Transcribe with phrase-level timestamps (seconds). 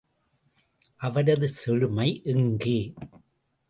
[0.95, 2.93] அவரது செழுமை எங்கே?